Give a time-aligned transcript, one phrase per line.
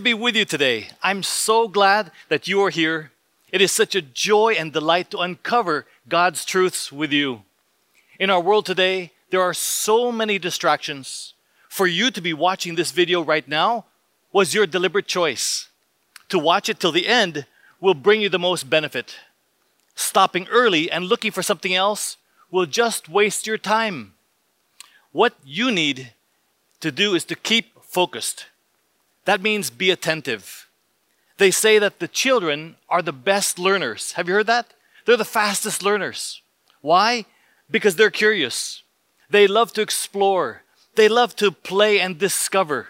[0.00, 0.88] to be with you today.
[1.02, 3.10] I'm so glad that you are here.
[3.52, 7.42] It is such a joy and delight to uncover God's truths with you.
[8.18, 11.34] In our world today, there are so many distractions.
[11.68, 13.84] For you to be watching this video right now
[14.32, 15.68] was your deliberate choice.
[16.30, 17.44] To watch it till the end
[17.78, 19.16] will bring you the most benefit.
[19.94, 22.16] Stopping early and looking for something else
[22.50, 24.14] will just waste your time.
[25.12, 26.14] What you need
[26.80, 28.46] to do is to keep focused.
[29.24, 30.68] That means be attentive.
[31.38, 34.12] They say that the children are the best learners.
[34.12, 34.74] Have you heard that?
[35.04, 36.42] They're the fastest learners.
[36.80, 37.24] Why?
[37.70, 38.82] Because they're curious.
[39.30, 40.62] They love to explore.
[40.96, 42.88] They love to play and discover.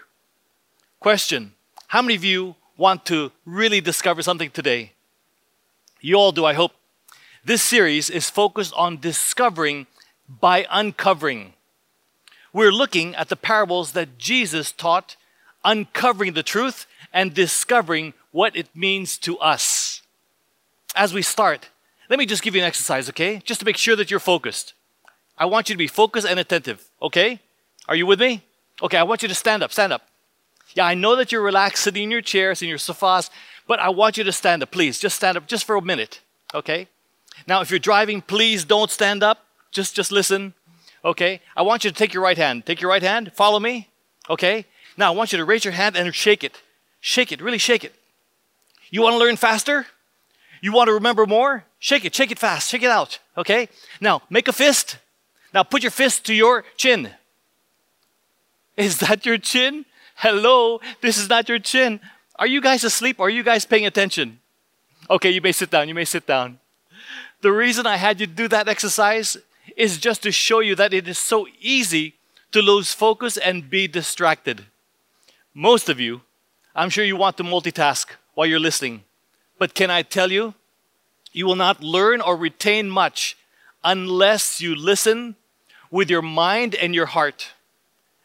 [0.99, 1.53] Question
[1.87, 4.93] How many of you want to really discover something today?
[6.01, 6.73] You all do, I hope.
[7.43, 9.87] This series is focused on discovering
[10.27, 11.53] by uncovering.
[12.53, 15.15] We're looking at the parables that Jesus taught,
[15.63, 20.01] uncovering the truth and discovering what it means to us.
[20.95, 21.69] As we start,
[22.09, 23.41] let me just give you an exercise, okay?
[23.43, 24.73] Just to make sure that you're focused.
[25.37, 27.39] I want you to be focused and attentive, okay?
[27.87, 28.43] Are you with me?
[28.81, 30.07] Okay, I want you to stand up, stand up.
[30.73, 33.29] Yeah, I know that you're relaxed sitting in your chairs, in your sofas,
[33.67, 34.99] but I want you to stand up, please.
[34.99, 36.21] Just stand up just for a minute,
[36.53, 36.87] okay?
[37.47, 39.45] Now, if you're driving, please don't stand up.
[39.71, 40.53] Just, just listen.
[41.03, 41.41] Okay?
[41.55, 42.65] I want you to take your right hand.
[42.65, 43.31] Take your right hand.
[43.33, 43.89] Follow me.
[44.29, 44.65] Okay?
[44.97, 46.61] Now, I want you to raise your hand and shake it.
[46.99, 47.41] Shake it.
[47.41, 47.95] Really shake it.
[48.89, 49.87] You want to learn faster?
[50.61, 51.65] You want to remember more?
[51.79, 52.13] Shake it.
[52.13, 52.69] Shake it fast.
[52.69, 53.19] Shake it out.
[53.37, 53.69] Okay?
[53.99, 54.97] Now, make a fist.
[55.53, 57.09] Now, put your fist to your chin.
[58.77, 59.85] Is that your chin?
[60.15, 60.79] Hello?
[61.01, 61.99] This is not your chin.
[62.37, 63.19] Are you guys asleep?
[63.19, 64.39] Are you guys paying attention?
[65.09, 65.87] Okay, you may sit down.
[65.87, 66.59] You may sit down.
[67.41, 69.37] The reason I had you do that exercise
[69.75, 72.15] is just to show you that it is so easy
[72.51, 74.65] to lose focus and be distracted.
[75.53, 76.21] Most of you,
[76.73, 79.03] I'm sure you want to multitask while you're listening.
[79.59, 80.53] But can I tell you,
[81.33, 83.37] you will not learn or retain much
[83.83, 85.35] unless you listen
[85.89, 87.49] with your mind and your heart,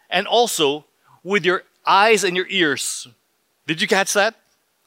[0.08, 0.84] and also
[1.24, 3.08] with your eyes and your ears.
[3.66, 4.36] Did you catch that?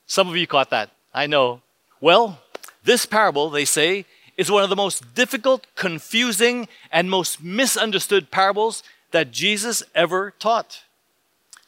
[0.05, 0.91] Some of you caught that.
[1.13, 1.61] I know.
[1.99, 2.39] Well,
[2.85, 4.05] this parable, they say,
[4.37, 10.83] is one of the most difficult, confusing, and most misunderstood parables that Jesus ever taught.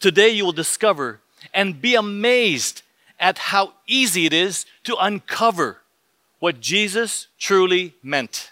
[0.01, 1.21] Today, you will discover
[1.53, 2.81] and be amazed
[3.19, 5.77] at how easy it is to uncover
[6.39, 8.49] what Jesus truly meant.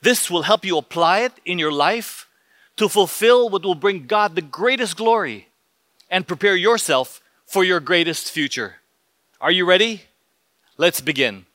[0.00, 2.28] This will help you apply it in your life
[2.76, 5.48] to fulfill what will bring God the greatest glory
[6.08, 8.76] and prepare yourself for your greatest future.
[9.40, 10.02] Are you ready?
[10.76, 11.46] Let's begin.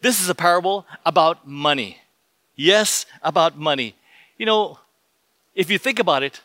[0.00, 1.98] This is a parable about money.
[2.56, 3.94] Yes, about money.
[4.38, 4.78] You know,
[5.54, 6.40] if you think about it,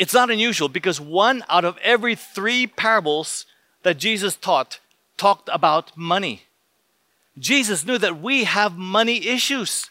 [0.00, 3.44] it's not unusual because one out of every three parables
[3.82, 4.80] that Jesus taught
[5.18, 6.44] talked about money.
[7.38, 9.90] Jesus knew that we have money issues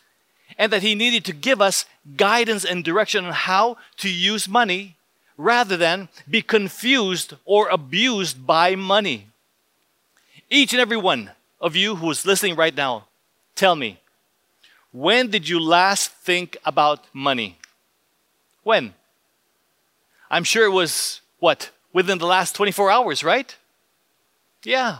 [0.57, 1.85] and that he needed to give us
[2.17, 4.95] guidance and direction on how to use money
[5.37, 9.27] rather than be confused or abused by money.
[10.49, 11.29] Each and every one
[11.61, 13.05] of you who is listening right now,
[13.53, 13.99] tell me,
[14.91, 17.59] when did you last think about money?
[18.63, 18.95] When?
[20.29, 23.55] I'm sure it was, what, within the last 24 hours, right?
[24.63, 24.99] Yeah.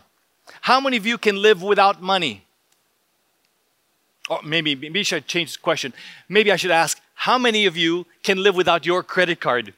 [0.61, 2.45] How many of you can live without money?
[4.29, 5.93] Or maybe, maybe I should change the question.
[6.27, 9.73] Maybe I should ask, how many of you can live without your credit card?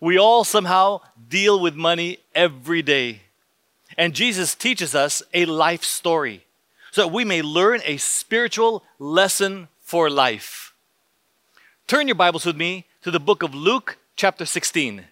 [0.00, 3.22] We all somehow deal with money every day.
[3.98, 6.44] And Jesus teaches us a life story
[6.90, 10.74] so that we may learn a spiritual lesson for life.
[11.86, 15.06] Turn your Bibles with me to the book of Luke, chapter 16,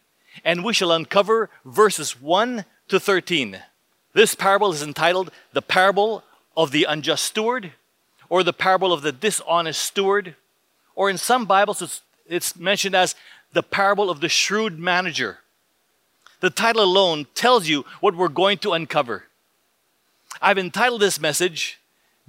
[0.45, 3.59] and we shall uncover verses 1 to 13.
[4.13, 6.23] This parable is entitled The Parable
[6.55, 7.73] of the Unjust Steward,
[8.29, 10.37] or the Parable of the Dishonest Steward,
[10.95, 13.15] or in some Bibles it's, it's mentioned as
[13.55, 15.39] the Parable of the Shrewd Manager.
[16.41, 19.25] The title alone tells you what we're going to uncover.
[20.43, 21.81] I've entitled this message,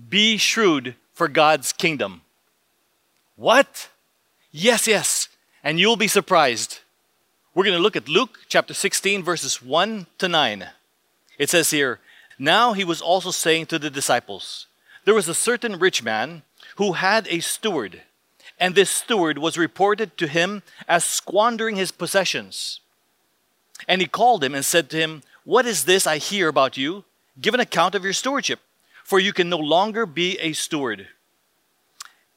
[0.09, 2.21] Be Shrewd for God's Kingdom.
[3.35, 3.89] What?
[4.51, 5.18] Yes, yes.
[5.63, 6.79] And you'll be surprised.
[7.53, 10.67] We're going to look at Luke chapter 16, verses 1 to 9.
[11.37, 11.99] It says here,
[12.37, 14.67] Now he was also saying to the disciples,
[15.03, 16.43] There was a certain rich man
[16.77, 18.03] who had a steward,
[18.57, 22.79] and this steward was reported to him as squandering his possessions.
[23.87, 27.03] And he called him and said to him, What is this I hear about you?
[27.41, 28.59] Give an account of your stewardship,
[29.03, 31.07] for you can no longer be a steward.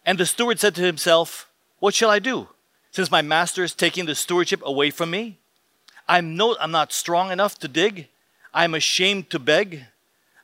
[0.05, 1.49] And the steward said to himself,
[1.79, 2.49] What shall I do,
[2.93, 5.39] since my master is taking the stewardship away from me?
[6.09, 8.09] I'm, no, I'm not strong enough to dig.
[8.55, 9.87] I'm ashamed to beg.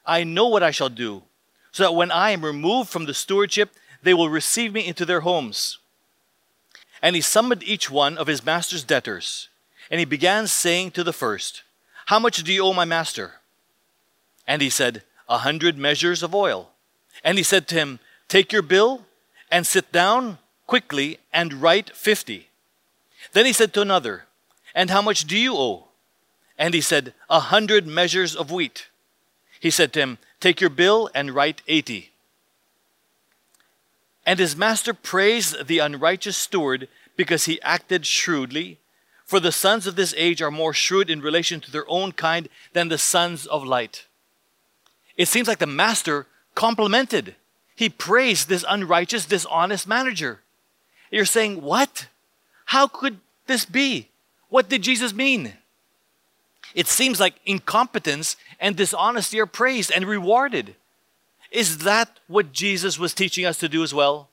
[0.06, 1.22] I know what I shall do,
[1.70, 3.70] so that when I am removed from the stewardship,
[4.02, 5.78] they will receive me into their homes.
[7.02, 9.48] And he summoned each one of his master's debtors,
[9.90, 11.62] and he began saying to the first,
[12.06, 13.34] How much do you owe my master?
[14.46, 16.70] And he said, A hundred measures of oil.
[17.22, 19.04] And he said to him, Take your bill
[19.50, 20.38] and sit down
[20.68, 22.50] quickly and write fifty.
[23.32, 24.26] Then he said to another,
[24.74, 25.88] And how much do you owe?
[26.56, 28.88] And he said, A hundred measures of wheat.
[29.58, 32.12] He said to him, Take your bill and write eighty.
[34.24, 36.86] And his master praised the unrighteous steward
[37.16, 38.78] because he acted shrewdly.
[39.24, 42.48] For the sons of this age are more shrewd in relation to their own kind
[42.72, 44.06] than the sons of light.
[45.16, 47.34] It seems like the master complimented,
[47.74, 50.40] he praised this unrighteous, dishonest manager.
[51.10, 52.08] You're saying, What?
[52.66, 54.08] How could this be?
[54.48, 55.54] What did Jesus mean?
[56.74, 60.74] It seems like incompetence and dishonesty are praised and rewarded.
[61.50, 64.28] Is that what Jesus was teaching us to do as well?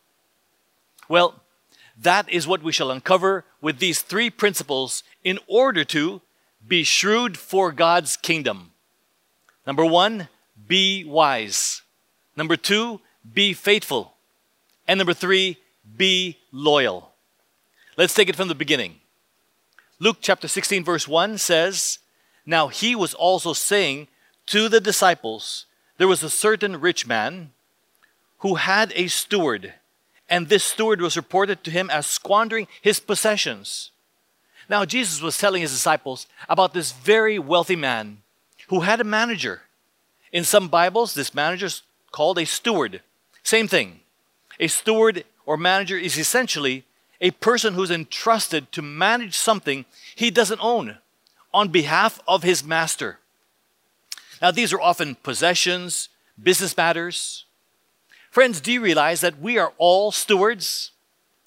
[1.08, 1.42] Well,
[1.98, 6.22] that is what we shall uncover with these three principles in order to
[6.68, 8.72] be shrewd for God's kingdom.
[9.66, 10.28] Number one,
[10.68, 11.82] be wise.
[12.36, 13.00] Number two,
[13.34, 14.14] be faithful.
[14.88, 15.58] And number three,
[15.98, 17.12] be loyal.
[17.98, 18.96] Let's take it from the beginning.
[20.00, 22.00] Luke chapter 16, verse 1 says,
[22.46, 24.08] Now he was also saying
[24.48, 25.66] to the disciples,
[25.98, 27.52] There was a certain rich man
[28.40, 29.74] who had a steward,
[30.30, 33.92] and this steward was reported to him as squandering his possessions.
[34.68, 38.24] Now, Jesus was telling his disciples about this very wealthy man
[38.68, 39.62] who had a manager.
[40.32, 43.02] In some Bibles, this manager is called a steward.
[43.44, 44.00] Same thing.
[44.60, 46.84] A steward or manager is essentially
[47.22, 50.98] a person who's entrusted to manage something he doesn't own
[51.54, 53.20] on behalf of his master.
[54.42, 56.10] Now, these are often possessions,
[56.42, 57.46] business matters.
[58.30, 60.92] Friends, do you realize that we are all stewards?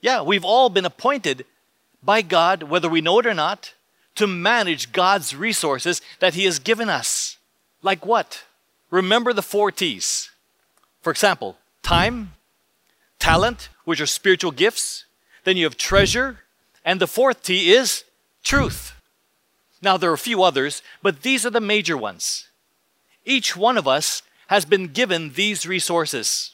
[0.01, 1.45] Yeah, we've all been appointed
[2.03, 3.75] by God, whether we know it or not,
[4.15, 7.37] to manage God's resources that He has given us.
[7.83, 8.45] Like what?
[8.91, 10.31] Remember the four T's.
[11.03, 12.33] For example, time,
[13.19, 15.07] talent, which are spiritual gifts.
[15.45, 16.41] Then you have treasure.
[16.85, 18.05] And the fourth T is
[18.45, 18.93] truth.
[19.81, 22.49] Now, there are a few others, but these are the major ones.
[23.25, 26.51] Each one of us has been given these resources.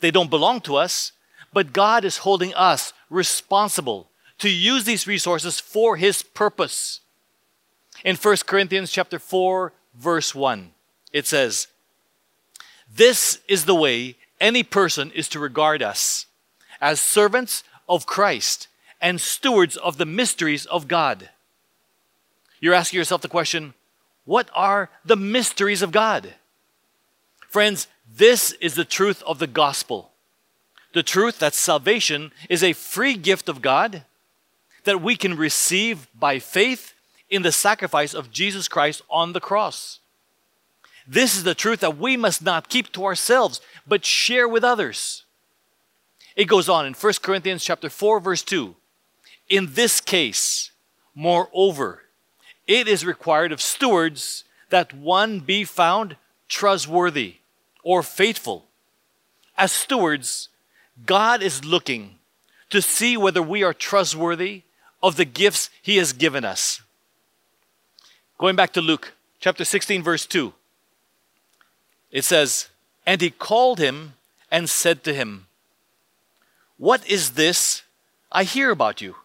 [0.00, 1.12] They don't belong to us,
[1.52, 4.08] but God is holding us responsible
[4.38, 6.98] to use these resources for his purpose.
[8.02, 10.72] In 1 Corinthians chapter 4 verse 1,
[11.12, 11.68] it says,
[12.92, 16.26] "This is the way any person is to regard us
[16.80, 18.68] as servants of Christ
[19.00, 21.30] and stewards of the mysteries of God.
[22.60, 23.74] You're asking yourself the question
[24.24, 26.34] what are the mysteries of God?
[27.48, 30.12] Friends, this is the truth of the gospel.
[30.92, 34.04] The truth that salvation is a free gift of God
[34.84, 36.94] that we can receive by faith
[37.28, 40.00] in the sacrifice of Jesus Christ on the cross.
[41.06, 45.24] This is the truth that we must not keep to ourselves, but share with others.
[46.40, 48.74] It goes on in 1 Corinthians chapter 4 verse 2.
[49.50, 50.70] In this case,
[51.14, 52.04] moreover,
[52.66, 56.16] it is required of stewards that one be found
[56.48, 57.34] trustworthy
[57.82, 58.64] or faithful.
[59.58, 60.48] As stewards,
[61.04, 62.14] God is looking
[62.70, 64.62] to see whether we are trustworthy
[65.02, 66.80] of the gifts he has given us.
[68.38, 70.54] Going back to Luke chapter 16 verse 2.
[72.10, 72.70] It says,
[73.04, 74.14] And he called him
[74.50, 75.46] and said to him,
[76.80, 77.82] What is this
[78.32, 79.16] I hear about you?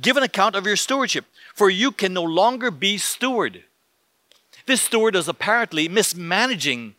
[0.00, 3.64] Give an account of your stewardship, for you can no longer be steward.
[4.66, 6.94] This steward was apparently mismanaging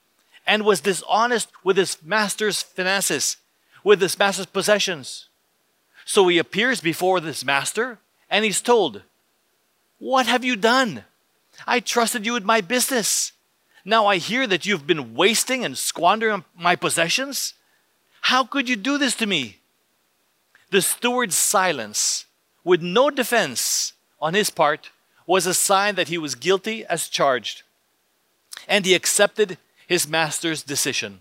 [0.46, 3.38] and was dishonest with his master's finances,
[3.86, 5.30] with his master's possessions.
[6.04, 8.00] So he appears before this master
[8.30, 9.02] and he's told,
[9.98, 11.06] What have you done?
[11.66, 13.32] I trusted you with my business.
[13.86, 17.54] Now I hear that you've been wasting and squandering my possessions.
[18.24, 19.62] How could you do this to me?
[20.72, 22.26] The steward's silence,
[22.64, 24.92] with no defense on his part,
[25.28, 27.64] was a sign that he was guilty as charged.
[28.68, 29.58] And he accepted
[29.88, 31.20] his master's decision.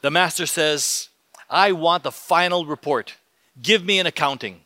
[0.00, 1.08] The master says,
[1.48, 3.14] I want the final report.
[3.60, 4.62] Give me an accounting.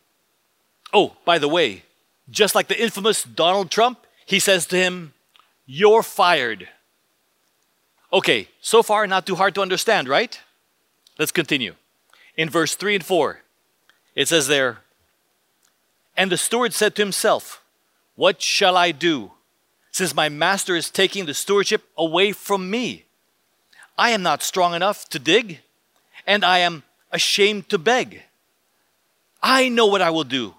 [0.92, 1.82] Oh, by the way,
[2.30, 5.12] just like the infamous Donald Trump, he says to him,
[5.66, 6.68] you're fired.
[8.12, 10.40] Okay, so far not too hard to understand, right?
[11.18, 11.74] Let's continue.
[12.36, 13.40] In verse 3 and 4,
[14.14, 14.78] it says there,
[16.16, 17.62] And the steward said to himself,
[18.14, 19.32] What shall I do,
[19.90, 23.04] since my master is taking the stewardship away from me?
[23.96, 25.60] I am not strong enough to dig,
[26.26, 28.22] and I am ashamed to beg.
[29.42, 30.54] I know what I will do,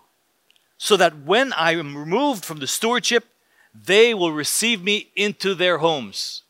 [0.78, 3.26] so that when I am removed from the stewardship,
[3.74, 6.42] they will receive me into their homes.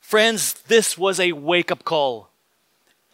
[0.00, 2.31] Friends, this was a wake up call.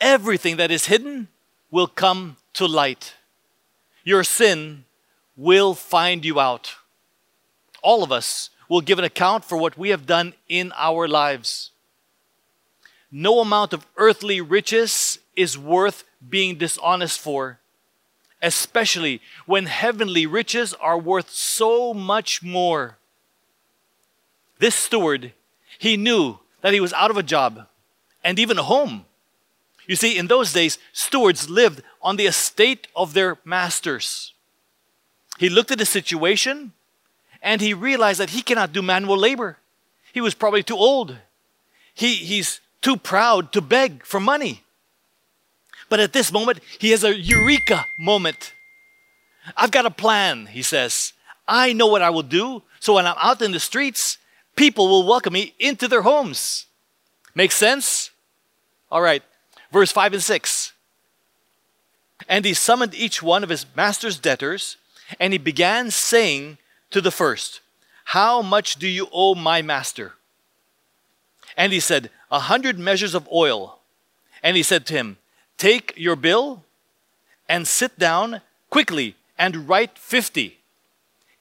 [0.01, 1.29] Everything that is hidden
[1.71, 3.15] will come to light.
[4.05, 4.85] Your sin
[5.37, 6.75] will find you out.
[7.83, 11.71] All of us will give an account for what we have done in our lives.
[13.11, 17.59] No amount of earthly riches is worth being dishonest for,
[18.43, 22.99] especially when heavenly riches are worth so much more.
[24.59, 25.33] This steward,
[25.79, 27.67] he knew that he was out of a job
[28.23, 29.05] and even a home.
[29.89, 34.35] You see, in those days, stewards lived on the estate of their masters.
[35.39, 36.73] He looked at the situation
[37.43, 39.57] and he realized that he cannot do manual labor.
[40.13, 41.17] He was probably too old.
[41.95, 44.63] He, he's too proud to beg for money.
[45.89, 48.53] But at this moment, he has a eureka moment.
[49.57, 51.15] I've got a plan, he says.
[51.47, 54.19] I know what I will do, so when I'm out in the streets,
[54.55, 56.67] people will welcome me into their homes.
[57.35, 58.11] Make sense?
[58.91, 59.23] All right,
[59.73, 60.73] verse 5 and 6.
[62.29, 64.77] And he summoned each one of his master's debtors,
[65.21, 66.59] and he began saying
[66.91, 67.61] to the first,
[68.05, 70.15] How much do you owe my master?
[71.57, 73.79] And he said, A hundred measures of oil.
[74.43, 75.19] And he said to him,
[75.57, 76.65] Take your bill
[77.49, 80.59] and sit down quickly and write 50.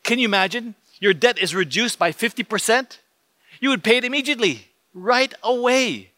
[0.04, 0.76] Can you imagine?
[1.00, 2.98] Your debt is reduced by 50%.
[3.60, 6.12] You would pay it immediately, right away.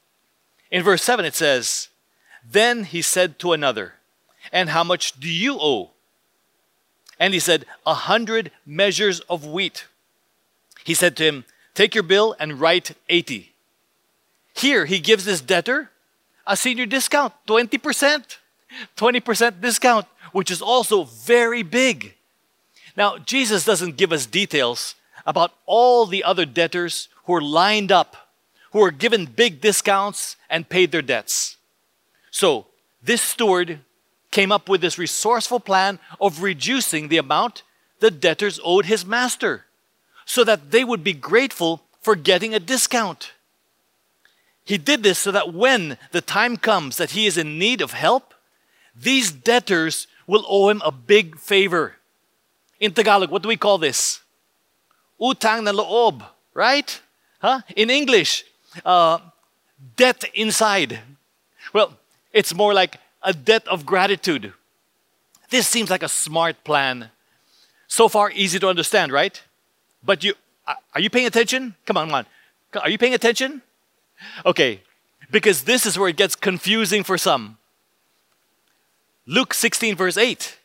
[0.71, 1.88] In verse 7, it says,
[2.51, 3.95] Then he said to another,
[4.51, 5.91] And how much do you owe?
[7.19, 9.85] And he said, A hundred measures of wheat.
[10.83, 13.53] He said to him, Take your bill and write 80.
[14.53, 15.91] Here he gives this debtor
[16.47, 18.37] a senior discount, 20%.
[18.97, 22.15] 20% discount, which is also very big.
[22.95, 28.29] Now, Jesus doesn't give us details about all the other debtors who are lined up,
[28.71, 31.57] who are given big discounts and paid their debts.
[32.31, 32.67] So,
[33.01, 33.79] this steward
[34.31, 37.63] came up with this resourceful plan of reducing the amount
[38.00, 39.65] the debtors owed his master
[40.25, 43.33] so that they would be grateful for getting a discount.
[44.63, 47.93] He did this so that when the time comes that he is in need of
[47.93, 48.33] help,
[48.95, 51.95] these debtors will owe him a big favor.
[52.79, 54.21] In Tagalog, what do we call this?
[55.19, 57.01] Utang na loob, right?
[57.41, 57.62] Huh?
[57.75, 58.45] In English,
[58.86, 59.19] uh,
[59.95, 61.00] debt inside.
[61.74, 61.98] Well,
[62.31, 64.53] it's more like a debt of gratitude.
[65.50, 67.09] This seems like a smart plan.
[67.88, 69.41] So far, easy to understand, right?
[70.03, 70.33] But you,
[70.93, 71.75] are you paying attention?
[71.86, 72.25] Come on, come on.
[72.83, 73.62] Are you paying attention?
[74.45, 74.81] Okay,
[75.31, 77.57] because this is where it gets confusing for some.
[79.25, 80.57] Luke 16, verse 8.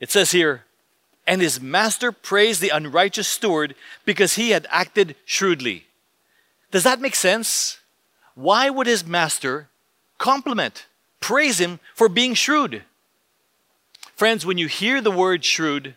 [0.00, 0.64] It says here,
[1.26, 5.86] and his master praised the unrighteous steward because he had acted shrewdly.
[6.70, 7.78] Does that make sense?
[8.34, 9.68] Why would his master
[10.18, 10.86] compliment
[11.20, 12.82] praise him for being shrewd.
[14.14, 15.94] Friends, when you hear the word shrewd,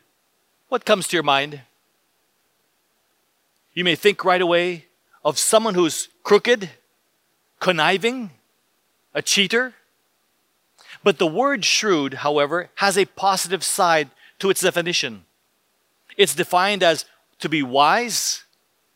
[0.70, 1.62] what comes to your mind?
[3.74, 4.86] You may think right away
[5.24, 6.70] of someone who's crooked,
[7.60, 8.32] conniving,
[9.14, 9.74] a cheater.
[11.04, 14.10] But the word shrewd, however, has a positive side
[14.40, 15.26] to its definition.
[16.18, 17.06] It's defined as
[17.40, 18.44] to be wise,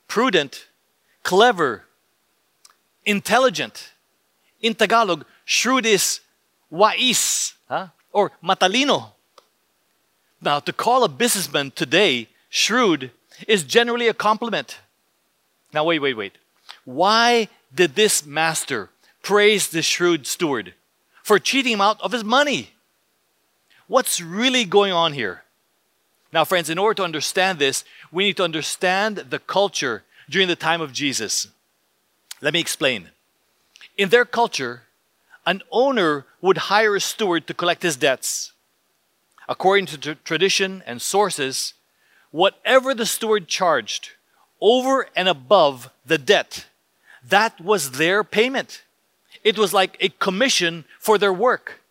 [0.07, 0.67] prudent,
[1.23, 1.85] clever,
[3.05, 3.92] intelligent.
[4.63, 6.21] In Tagalog, Shrewd is
[6.71, 7.87] wais huh?
[8.11, 9.11] or matalino.
[10.41, 13.11] Now, to call a businessman today shrewd
[13.47, 14.79] is generally a compliment.
[15.73, 16.37] Now, wait, wait, wait.
[16.85, 18.89] Why did this master
[19.21, 20.73] praise the shrewd steward?
[21.23, 22.71] For cheating him out of his money.
[23.87, 25.43] What's really going on here?
[26.33, 30.55] Now, friends, in order to understand this, we need to understand the culture during the
[30.55, 31.47] time of Jesus.
[32.41, 33.09] Let me explain.
[33.97, 34.83] In their culture,
[35.45, 38.53] an owner would hire a steward to collect his debts.
[39.47, 41.73] According to tradition and sources,
[42.31, 44.11] whatever the steward charged
[44.61, 46.65] over and above the debt,
[47.23, 48.83] that was their payment.
[49.43, 51.81] It was like a commission for their work.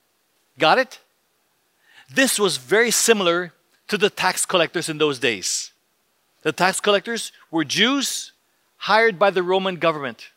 [0.58, 0.98] Got it?
[2.12, 3.52] This was very similar
[3.88, 5.72] to the tax collectors in those days.
[6.42, 8.32] The tax collectors were Jews
[8.76, 10.30] hired by the Roman government.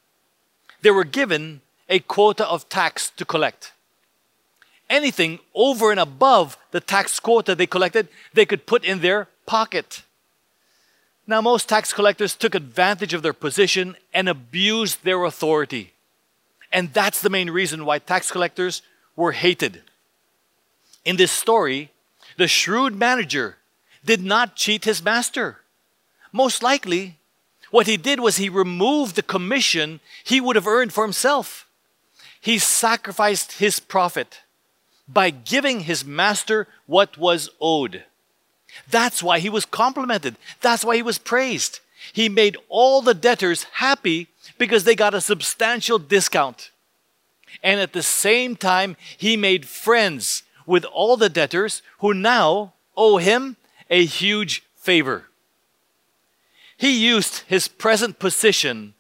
[0.86, 3.74] They were given a quota of tax to collect.
[4.88, 10.04] Anything over and above the tax quota they collected, they could put in their pocket.
[11.26, 15.94] Now, most tax collectors took advantage of their position and abused their authority.
[16.72, 18.84] And that's the main reason why tax collectors
[19.16, 19.82] were hated.
[21.04, 21.90] In this story,
[22.38, 23.58] the shrewd manager
[24.06, 25.62] did not cheat his master.
[26.32, 27.18] Most likely,
[27.76, 31.68] what he did was he removed the commission he would have earned for himself.
[32.40, 34.40] He sacrificed his profit
[35.10, 38.06] by giving his master what was owed.
[38.90, 40.38] That's why he was complimented.
[40.62, 41.82] That's why he was praised.
[42.14, 46.72] He made all the debtors happy because they got a substantial discount.
[47.62, 53.18] And at the same time, he made friends with all the debtors who now owe
[53.18, 53.58] him
[53.90, 55.26] a huge favor.
[56.78, 58.94] He used his present position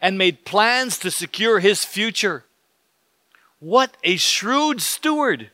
[0.00, 2.44] and made plans to secure his future.
[3.60, 5.50] What a shrewd steward!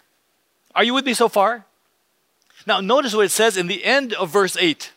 [0.75, 1.67] Are you with me so far?
[2.67, 4.93] Now, notice what it says in the end of verse 8.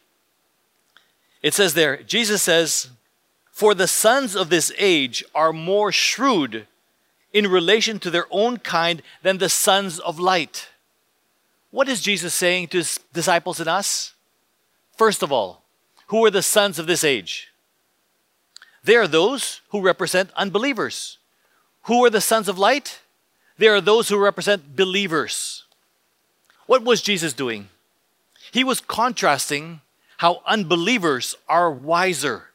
[1.42, 2.90] It says there, Jesus says,
[3.52, 6.68] For the sons of this age are more shrewd
[7.32, 10.70] in relation to their own kind than the sons of light.
[11.72, 14.14] What is Jesus saying to his disciples and us?
[14.96, 15.63] First of all,
[16.14, 17.52] who are the sons of this age?
[18.84, 21.18] They are those who represent unbelievers.
[21.86, 23.00] Who are the sons of light?
[23.58, 25.64] They are those who represent believers.
[26.68, 27.70] What was Jesus doing?
[28.52, 29.82] He was contrasting
[30.18, 32.50] how unbelievers are wiser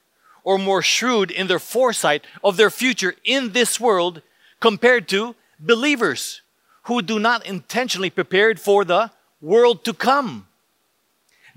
[0.45, 4.23] or more shrewd in their foresight of their future in this world
[4.61, 6.43] compared to believers
[6.85, 10.48] who do not intentionally prepared for the world to come.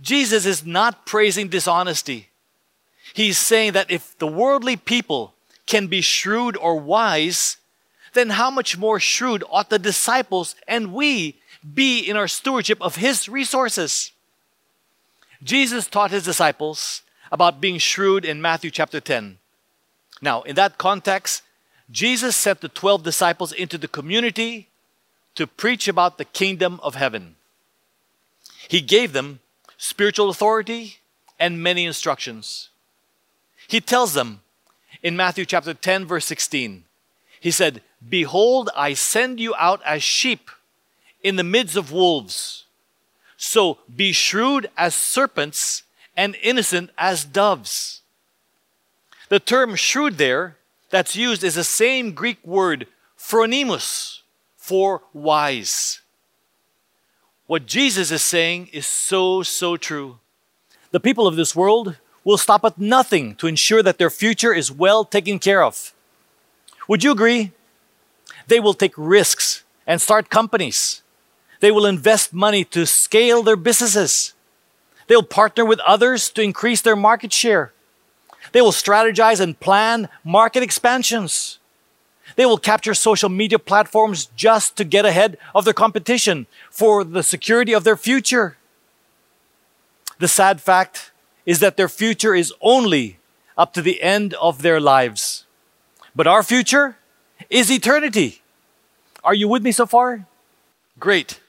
[0.01, 2.29] Jesus is not praising dishonesty.
[3.13, 5.33] He's saying that if the worldly people
[5.65, 7.57] can be shrewd or wise,
[8.13, 11.39] then how much more shrewd ought the disciples and we
[11.73, 14.11] be in our stewardship of His resources?
[15.43, 19.37] Jesus taught His disciples about being shrewd in Matthew chapter 10.
[20.21, 21.43] Now, in that context,
[21.89, 24.69] Jesus sent the 12 disciples into the community
[25.35, 27.35] to preach about the kingdom of heaven.
[28.67, 29.39] He gave them
[29.81, 30.97] spiritual authority
[31.39, 32.69] and many instructions.
[33.67, 34.41] He tells them
[35.01, 36.83] in Matthew chapter 10, verse 16,
[37.39, 40.51] He said, Behold, I send you out as sheep
[41.23, 42.65] in the midst of wolves.
[43.37, 45.81] So be shrewd as serpents
[46.15, 48.01] and innocent as doves.
[49.29, 50.57] The term shrewd there
[50.91, 52.85] that's used is the same Greek word
[53.17, 54.19] phronimos,
[54.57, 56.00] for wise.
[57.51, 60.19] What Jesus is saying is so, so true.
[60.91, 64.71] The people of this world will stop at nothing to ensure that their future is
[64.71, 65.93] well taken care of.
[66.87, 67.51] Would you agree?
[68.47, 71.01] They will take risks and start companies.
[71.59, 74.33] They will invest money to scale their businesses.
[75.07, 77.73] They'll partner with others to increase their market share.
[78.53, 81.59] They will strategize and plan market expansions.
[82.41, 87.21] They will capture social media platforms just to get ahead of their competition for the
[87.21, 88.57] security of their future.
[90.17, 91.11] The sad fact
[91.45, 93.19] is that their future is only
[93.55, 95.45] up to the end of their lives.
[96.15, 96.97] But our future
[97.47, 98.41] is eternity.
[99.23, 100.25] Are you with me so far?
[100.99, 101.39] Great.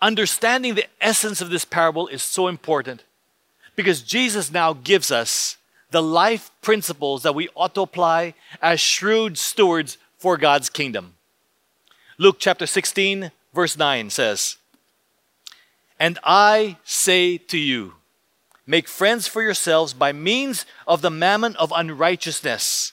[0.00, 3.02] Understanding the essence of this parable is so important
[3.74, 5.56] because Jesus now gives us
[5.90, 11.14] the life principles that we ought to apply as shrewd stewards for God's kingdom.
[12.18, 14.56] Luke chapter 16, verse 9 says,
[15.98, 17.94] And I say to you,
[18.66, 22.92] make friends for yourselves by means of the mammon of unrighteousness,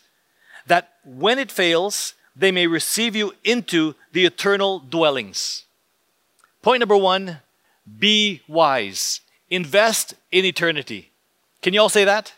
[0.65, 5.65] that when it fails, they may receive you into the eternal dwellings.
[6.62, 7.39] Point number one
[7.99, 11.12] be wise, invest in eternity.
[11.62, 12.33] Can you all say that?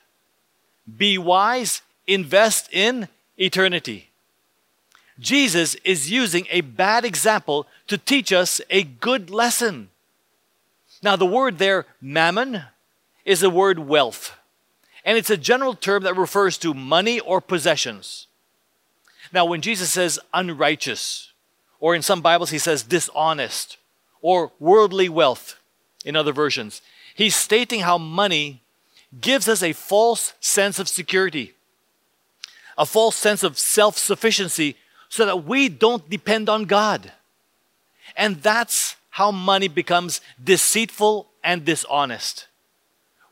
[0.97, 4.09] Be wise, invest in eternity.
[5.19, 9.89] Jesus is using a bad example to teach us a good lesson.
[11.01, 12.63] Now, the word there, mammon,
[13.25, 14.37] is the word wealth,
[15.03, 18.27] and it's a general term that refers to money or possessions.
[19.31, 21.31] Now, when Jesus says unrighteous,
[21.79, 23.77] or in some Bibles he says dishonest,
[24.21, 25.59] or worldly wealth,
[26.05, 26.81] in other versions,
[27.13, 28.61] he's stating how money
[29.21, 31.53] gives us a false sense of security,
[32.77, 34.75] a false sense of self sufficiency,
[35.09, 37.11] so that we don't depend on God.
[38.15, 42.47] And that's how money becomes deceitful and dishonest.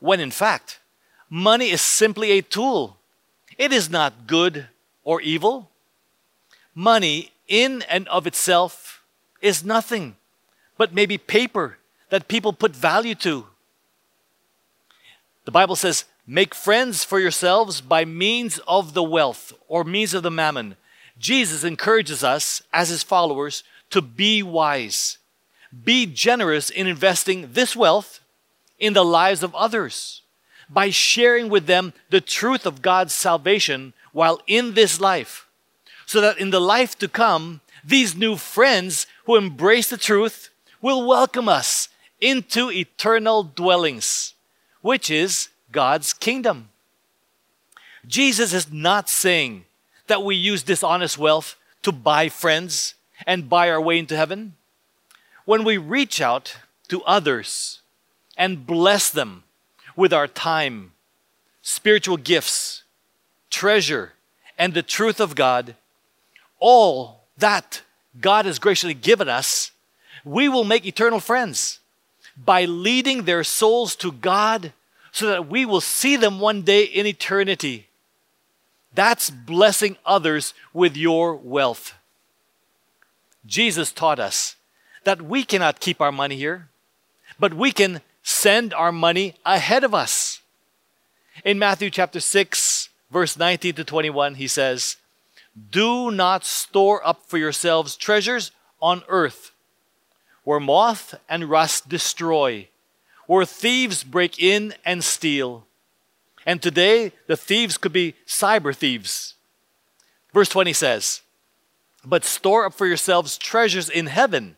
[0.00, 0.80] When in fact,
[1.30, 2.96] money is simply a tool,
[3.56, 4.66] it is not good
[5.04, 5.70] or evil.
[6.74, 9.02] Money, in and of itself,
[9.40, 10.16] is nothing
[10.76, 11.78] but maybe paper
[12.10, 13.46] that people put value to
[15.48, 20.22] The Bible says, Make friends for yourselves by means of the wealth or means of
[20.22, 20.76] the mammon.
[21.18, 25.16] Jesus encourages us as his followers to be wise.
[25.72, 28.20] Be generous in investing this wealth
[28.78, 30.20] in the lives of others
[30.68, 35.48] by sharing with them the truth of God's salvation while in this life,
[36.04, 40.50] so that in the life to come, these new friends who embrace the truth
[40.82, 41.88] will welcome us
[42.20, 44.34] into eternal dwellings,
[44.80, 46.68] which is God's kingdom.
[48.06, 49.64] Jesus is not saying
[50.06, 52.94] that we use dishonest wealth to buy friends
[53.26, 54.54] and buy our way into heaven.
[55.44, 56.56] When we reach out
[56.88, 57.80] to others
[58.36, 59.44] and bless them
[59.96, 60.92] with our time,
[61.62, 62.84] spiritual gifts,
[63.50, 64.12] treasure,
[64.56, 65.74] and the truth of God,
[66.58, 67.82] all that
[68.20, 69.72] God has graciously given us,
[70.24, 71.80] we will make eternal friends
[72.44, 74.72] by leading their souls to God
[75.12, 77.88] so that we will see them one day in eternity.
[78.94, 81.94] That's blessing others with your wealth.
[83.46, 84.56] Jesus taught us
[85.04, 86.68] that we cannot keep our money here,
[87.38, 90.40] but we can send our money ahead of us.
[91.44, 94.96] In Matthew chapter 6, verse 19 to 21, he says,
[95.70, 98.50] Do not store up for yourselves treasures
[98.82, 99.52] on earth,
[100.48, 102.66] where moth and rust destroy
[103.26, 105.66] where thieves break in and steal.
[106.46, 109.34] And today, the thieves could be cyber thieves.
[110.32, 111.20] Verse 20 says,
[112.02, 114.56] But store up for yourselves treasures in heaven,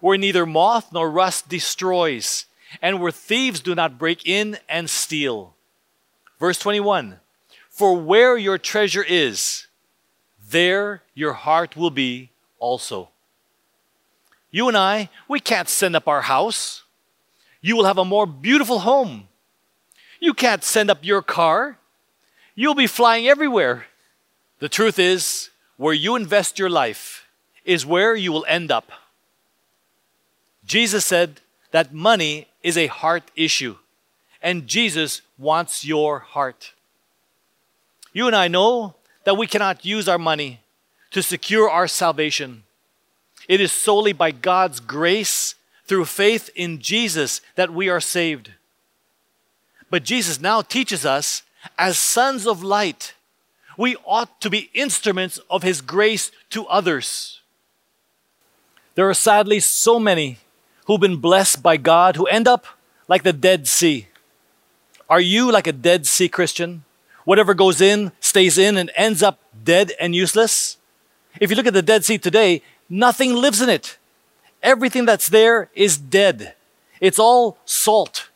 [0.00, 2.46] where neither moth nor rust destroys,
[2.80, 5.56] and where thieves do not break in and steal.
[6.40, 7.20] Verse 21
[7.68, 9.66] For where your treasure is,
[10.50, 13.10] there your heart will be also.
[14.50, 16.84] You and I, we can't send up our house
[17.60, 19.28] you will have a more beautiful home.
[20.20, 21.78] You can't send up your car.
[22.54, 23.86] You'll be flying everywhere.
[24.58, 27.26] The truth is, where you invest your life
[27.64, 28.90] is where you will end up.
[30.64, 33.76] Jesus said that money is a heart issue,
[34.42, 36.72] and Jesus wants your heart.
[38.12, 40.60] You and I know that we cannot use our money
[41.12, 42.64] to secure our salvation.
[43.48, 45.54] It is solely by God's grace
[45.86, 48.52] through faith in Jesus that we are saved.
[49.90, 51.42] But Jesus now teaches us,
[51.78, 53.14] as sons of light,
[53.78, 57.40] we ought to be instruments of His grace to others.
[58.96, 60.38] There are sadly so many
[60.86, 62.66] who've been blessed by God who end up
[63.06, 64.08] like the Dead Sea.
[65.08, 66.84] Are you like a Dead Sea Christian?
[67.24, 70.76] Whatever goes in stays in and ends up dead and useless?
[71.40, 73.98] If you look at the Dead Sea today, nothing lives in it.
[74.62, 76.54] Everything that's there is dead.
[77.00, 78.28] It's all salt.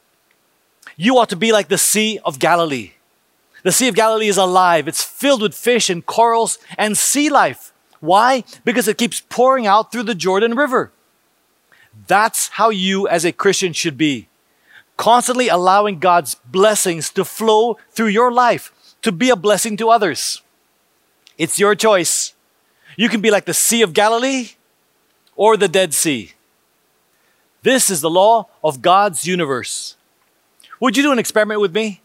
[0.97, 2.93] You ought to be like the Sea of Galilee.
[3.63, 4.89] The Sea of Galilee is alive.
[4.89, 7.73] It's filled with fish and corals and sea life.
[8.01, 8.45] Why?
[8.65, 10.93] Because it keeps pouring out through the Jordan River.
[12.07, 14.29] That's how you as a Christian should be.
[14.97, 20.43] Constantly allowing God's blessings to flow through your life to be a blessing to others.
[21.39, 22.35] It's your choice.
[22.97, 24.51] You can be like the Sea of Galilee
[25.37, 26.33] or the Dead Sea.
[27.63, 29.97] This is the law of God's universe.
[30.81, 32.01] Would you do an experiment with me?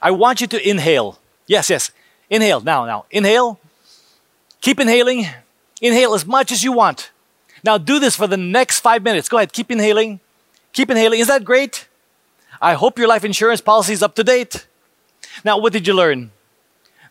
[0.00, 1.18] I want you to inhale.
[1.46, 1.90] Yes, yes.
[2.30, 2.60] Inhale.
[2.60, 3.04] Now, now.
[3.10, 3.60] Inhale.
[4.60, 5.26] Keep inhaling.
[5.80, 7.10] Inhale as much as you want.
[7.62, 9.28] Now do this for the next five minutes.
[9.28, 9.52] Go ahead.
[9.52, 10.20] Keep inhaling.
[10.72, 11.20] Keep inhaling.
[11.20, 11.86] Is that great?
[12.60, 14.66] I hope your life insurance policy is up to date.
[15.44, 16.30] Now, what did you learn?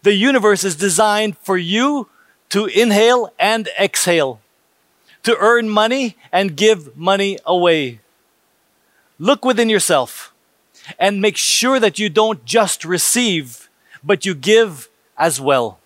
[0.01, 2.09] The universe is designed for you
[2.53, 4.39] to inhale and exhale
[5.23, 7.99] to earn money and give money away.
[9.17, 10.31] Look within yourself
[10.99, 13.69] and make sure that you don't just receive,
[14.03, 14.87] but you give
[15.17, 15.79] as well.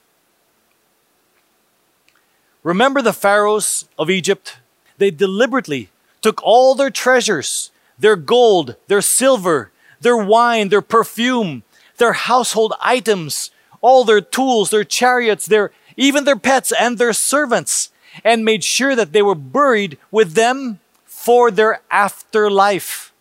[2.63, 4.57] Remember the pharaohs of Egypt?
[4.97, 5.87] They deliberately
[6.21, 11.63] took all their treasures, their gold, their silver, their wine, their perfume,
[11.95, 17.91] their household items, all their tools, their chariots, their even their pets and their servants,
[18.23, 23.11] and made sure that they were buried with them for their afterlife.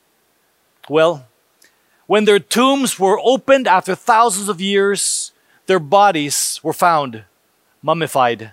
[0.88, 1.26] Well,
[2.06, 5.32] when their tombs were opened after thousands of years,
[5.66, 7.24] their bodies were found
[7.82, 8.52] mummified,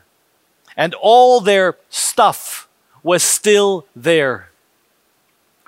[0.76, 2.68] and all their stuff
[3.04, 4.50] was still there.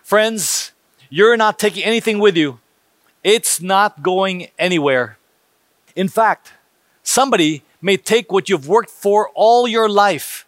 [0.01, 0.71] Friends,
[1.09, 2.59] you're not taking anything with you.
[3.23, 5.17] It's not going anywhere.
[5.95, 6.53] In fact,
[7.03, 10.45] somebody may take what you've worked for all your life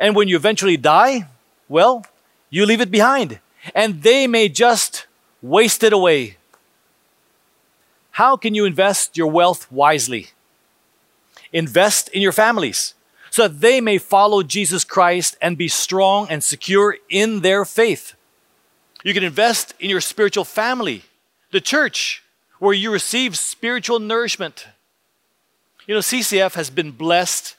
[0.00, 1.26] and when you eventually die,
[1.68, 2.04] well,
[2.50, 3.38] you leave it behind.
[3.74, 5.06] And they may just
[5.40, 6.36] waste it away.
[8.12, 10.30] How can you invest your wealth wisely?
[11.52, 12.94] Invest in your families
[13.30, 18.14] so that they may follow Jesus Christ and be strong and secure in their faith.
[19.04, 21.04] You can invest in your spiritual family,
[21.52, 22.24] the church,
[22.58, 24.66] where you receive spiritual nourishment.
[25.90, 27.56] You know, CCF has been blessed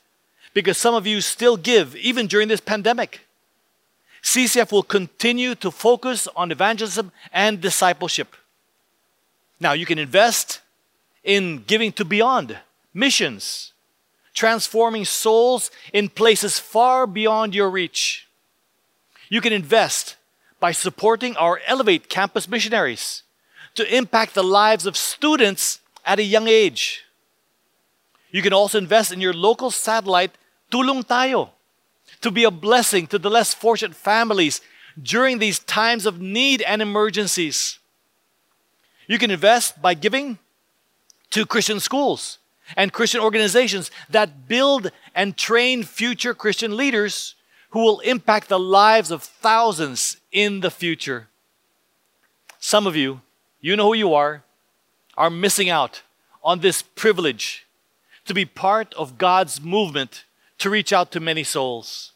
[0.54, 3.28] because some of you still give, even during this pandemic.
[4.24, 8.38] CCF will continue to focus on evangelism and discipleship.
[9.60, 10.62] Now, you can invest
[11.26, 12.58] in giving to beyond,
[12.94, 13.74] missions,
[14.34, 18.30] transforming souls in places far beyond your reach.
[19.28, 20.16] You can invest
[20.62, 23.24] by supporting our Elevate campus missionaries
[23.76, 27.04] to impact the lives of students at a young age.
[28.32, 30.38] You can also invest in your local satellite,
[30.72, 31.50] Tulong Tayo,
[32.22, 34.62] to be a blessing to the less fortunate families
[35.02, 37.80] during these times of need and emergencies.
[39.08, 40.40] You can invest by giving
[41.32, 42.38] to Christian schools
[42.78, 47.36] and Christian organizations that build and train future Christian leaders
[47.72, 51.28] who will impact the lives of thousands in the future.
[52.60, 53.22] Some of you,
[53.60, 54.44] you know who you are,
[55.18, 56.02] are missing out
[56.44, 57.66] on this privilege
[58.32, 60.24] to be part of God's movement
[60.58, 62.14] to reach out to many souls.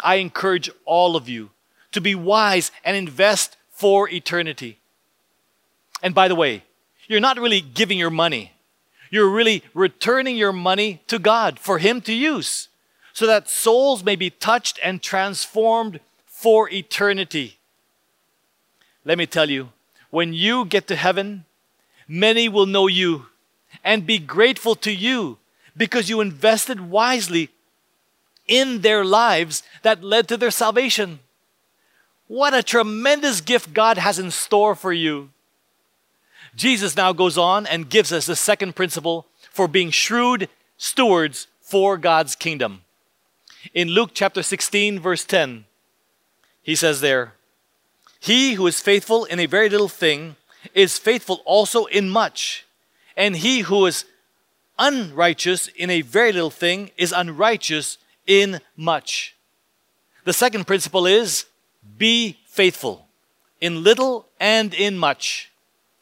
[0.00, 1.50] I encourage all of you
[1.92, 4.78] to be wise and invest for eternity.
[6.02, 6.64] And by the way,
[7.06, 8.52] you're not really giving your money.
[9.10, 12.68] You're really returning your money to God for Him to use
[13.12, 17.58] so that souls may be touched and transformed for eternity.
[19.04, 19.68] Let me tell you,
[20.08, 21.44] when you get to heaven,
[22.08, 23.26] many will know you
[23.84, 25.38] and be grateful to you
[25.76, 27.50] because you invested wisely
[28.46, 31.20] in their lives that led to their salvation.
[32.28, 35.30] What a tremendous gift God has in store for you.
[36.54, 41.96] Jesus now goes on and gives us the second principle for being shrewd stewards for
[41.96, 42.82] God's kingdom.
[43.74, 45.64] In Luke chapter 16, verse 10,
[46.62, 47.34] he says there,
[48.20, 50.36] He who is faithful in a very little thing
[50.74, 52.65] is faithful also in much,
[53.16, 54.04] and he who is
[54.78, 59.34] unrighteous in a very little thing is unrighteous in much.
[60.24, 61.46] The second principle is
[61.96, 63.06] be faithful
[63.60, 65.50] in little and in much.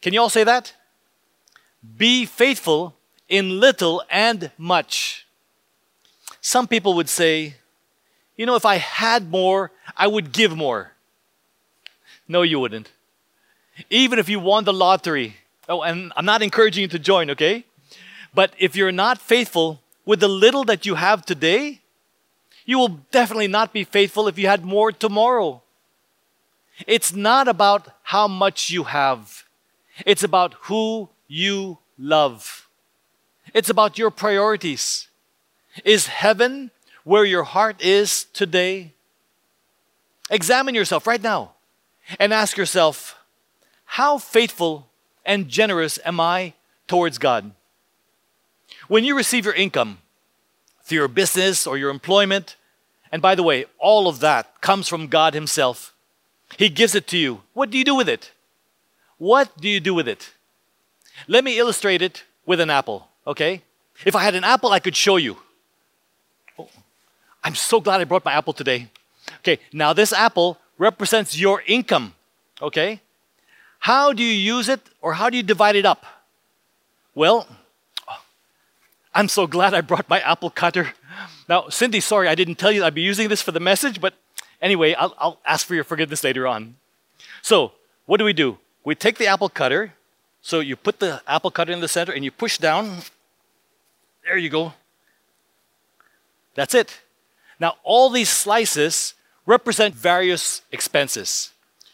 [0.00, 0.72] Can you all say that?
[1.96, 2.94] Be faithful
[3.28, 5.26] in little and much.
[6.40, 7.56] Some people would say,
[8.36, 10.92] you know, if I had more, I would give more.
[12.26, 12.90] No, you wouldn't.
[13.90, 15.36] Even if you won the lottery.
[15.68, 17.64] Oh, and I'm not encouraging you to join, okay?
[18.34, 21.80] But if you're not faithful with the little that you have today,
[22.66, 25.62] you will definitely not be faithful if you had more tomorrow.
[26.86, 29.44] It's not about how much you have.
[30.04, 32.68] It's about who you love.
[33.54, 35.08] It's about your priorities.
[35.84, 36.70] Is heaven
[37.04, 38.92] where your heart is today?
[40.30, 41.52] Examine yourself right now
[42.18, 43.16] and ask yourself,
[43.84, 44.88] how faithful
[45.24, 46.54] and generous am I
[46.86, 47.52] towards God?
[48.88, 49.98] When you receive your income
[50.82, 52.56] through your business or your employment,
[53.10, 55.94] and by the way, all of that comes from God Himself.
[56.58, 57.42] He gives it to you.
[57.52, 58.32] What do you do with it?
[59.18, 60.32] What do you do with it?
[61.28, 63.62] Let me illustrate it with an apple, okay?
[64.04, 65.38] If I had an apple, I could show you.
[66.58, 66.68] Oh,
[67.42, 68.88] I'm so glad I brought my apple today.
[69.38, 72.14] Okay, now this apple represents your income,
[72.60, 73.00] okay?
[73.84, 76.06] How do you use it or how do you divide it up?
[77.14, 77.46] Well,
[79.14, 80.94] I'm so glad I brought my apple cutter.
[81.50, 84.14] Now, Cindy, sorry, I didn't tell you I'd be using this for the message, but
[84.62, 86.76] anyway, I'll, I'll ask for your forgiveness later on.
[87.42, 87.72] So,
[88.06, 88.56] what do we do?
[88.84, 89.92] we take the apple cutter.
[90.40, 92.98] So you put the apple cutter in the center and you push down.
[94.24, 94.72] There you go.
[96.54, 97.00] That's it.
[97.60, 99.12] Now, all these slices
[99.44, 101.52] represent various expenses.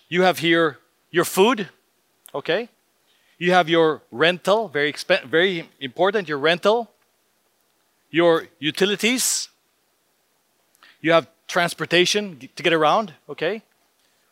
[0.09, 0.79] You have here
[1.11, 1.69] your food,
[2.35, 2.69] okay?
[3.39, 4.95] You have your rental, very,
[5.27, 6.91] very important, your rental,
[8.11, 9.49] your utilities,
[11.01, 13.63] you have transportation to get around, okay?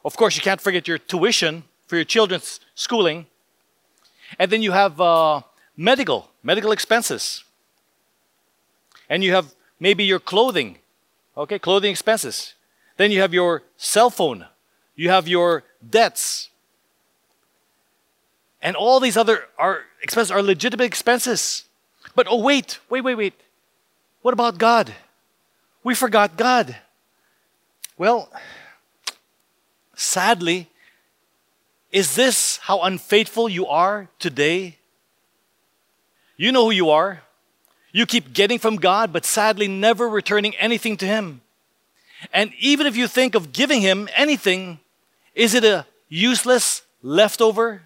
[0.05, 3.27] Of course, you can't forget your tuition for your children's schooling.
[4.39, 5.41] And then you have uh,
[5.77, 7.45] medical, medical expenses.
[9.09, 10.79] And you have maybe your clothing,
[11.37, 12.55] okay, clothing expenses.
[12.99, 14.47] Then you have your cell phone.
[14.97, 16.51] You have your debts.
[18.61, 21.65] And all these other are expenses are legitimate expenses.
[22.15, 23.35] But oh wait, wait, wait, wait.
[24.23, 24.93] What about God?
[25.85, 26.77] We forgot God.
[27.97, 28.31] Well,
[29.95, 30.69] sadly,
[31.91, 34.77] is this how unfaithful you are today?
[36.37, 37.23] You know who you are.
[37.93, 41.41] You keep getting from God, but sadly never returning anything to Him.
[42.33, 44.79] And even if you think of giving Him anything,
[45.35, 47.83] is it a useless leftover?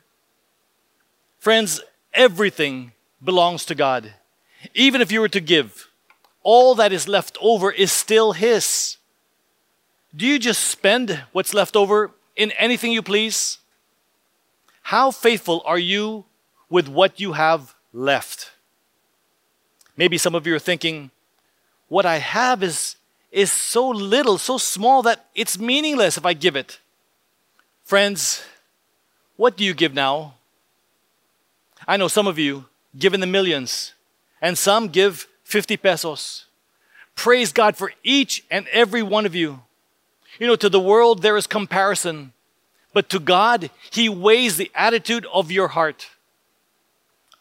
[1.42, 1.80] Friends,
[2.14, 4.14] everything belongs to God.
[4.74, 5.88] Even if you were to give,
[6.44, 8.96] all that is left over is still His.
[10.14, 13.58] Do you just spend what's left over in anything you please?
[14.82, 16.26] How faithful are you
[16.70, 18.52] with what you have left?
[19.96, 21.10] Maybe some of you are thinking,
[21.88, 22.94] what I have is,
[23.32, 26.78] is so little, so small that it's meaningless if I give it.
[27.82, 28.44] Friends,
[29.34, 30.34] what do you give now?
[31.86, 32.66] I know some of you
[32.98, 33.94] give in the millions,
[34.40, 36.46] and some give 50 pesos.
[37.14, 39.60] Praise God for each and every one of you.
[40.38, 42.32] You know, to the world there is comparison,
[42.92, 46.08] but to God, He weighs the attitude of your heart.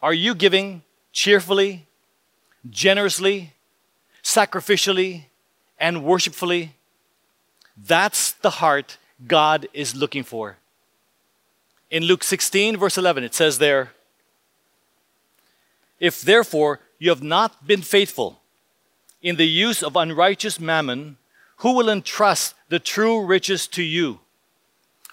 [0.01, 1.85] Are you giving cheerfully,
[2.69, 3.53] generously,
[4.23, 5.25] sacrificially,
[5.79, 6.75] and worshipfully?
[7.77, 10.57] That's the heart God is looking for.
[11.89, 13.91] In Luke 16, verse 11, it says there,
[16.01, 18.41] If therefore you have not been faithful
[19.21, 21.17] in the use of unrighteous mammon,
[21.57, 24.19] who will entrust the true riches to you?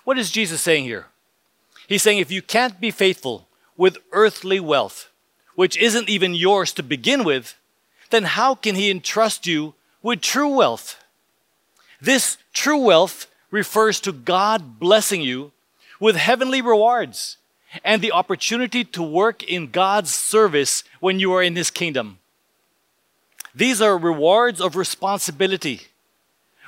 [0.05, 1.07] What is Jesus saying here?
[1.87, 5.11] He's saying if you can't be faithful with earthly wealth,
[5.55, 7.55] which isn't even yours to begin with,
[8.11, 11.05] then how can He entrust you with true wealth?
[12.01, 15.53] This true wealth refers to God blessing you
[16.01, 17.38] with heavenly rewards
[17.85, 22.19] and the opportunity to work in God's service when you are in His kingdom.
[23.55, 25.89] These are rewards of responsibility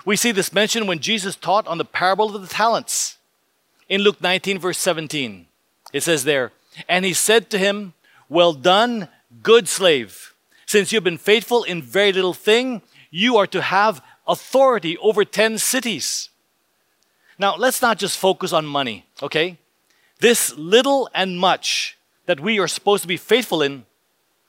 [0.05, 3.19] we see this mentioned when Jesus taught on the parable of the talents.
[3.89, 5.47] In Luke 19, verse 17,
[5.93, 6.53] it says there,
[6.89, 7.93] And he said to him,
[8.29, 9.09] Well done,
[9.43, 10.35] good slave.
[10.67, 15.59] Since you've been faithful in very little thing, you are to have authority over 10
[15.59, 16.29] cities.
[17.39, 19.59] Now, let's not just focus on money, okay?
[20.21, 23.87] This little and much that we are supposed to be faithful in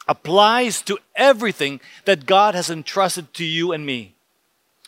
[0.08, 4.14] applies to everything that God has entrusted to you and me.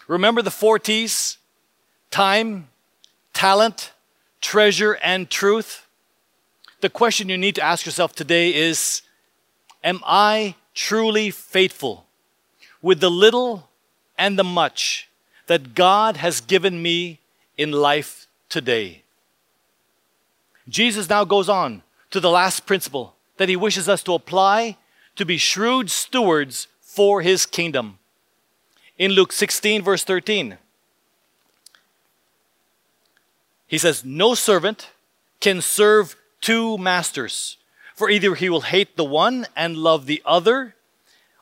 [0.08, 1.38] Remember the four T's
[2.12, 2.68] time,
[3.34, 3.94] talent,
[4.42, 5.88] treasure, and truth?
[6.82, 9.02] The question you need to ask yourself today is
[9.84, 12.06] Am I truly faithful
[12.82, 13.70] with the little
[14.18, 15.08] and the much
[15.48, 17.20] that God has given me
[17.58, 19.03] in life today?
[20.68, 24.78] Jesus now goes on to the last principle that he wishes us to apply
[25.16, 28.00] to be shrewd stewards for his kingdom
[28.98, 30.58] in Luke 16, verse 13.
[33.68, 34.92] He says, No servant
[35.40, 37.58] can serve two masters,
[37.96, 40.76] for either he will hate the one and love the other,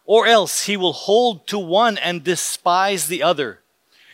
[0.06, 3.60] or else he will hold to one and despise the other.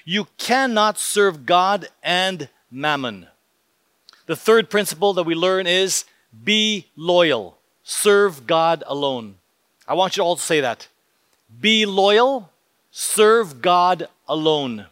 [0.04, 3.28] You cannot serve God and mammon.
[4.28, 6.06] The third principle that we learn is
[6.44, 9.36] be loyal, serve God alone.
[9.88, 10.88] I want you all to say that.
[11.60, 12.52] Be loyal,
[12.92, 14.86] serve God alone.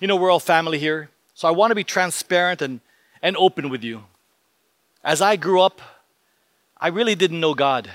[0.00, 2.80] You know, we're all family here, so I want to be transparent and,
[3.22, 4.02] and open with you.
[5.04, 5.80] As I grew up,
[6.76, 7.88] I really didn't know God.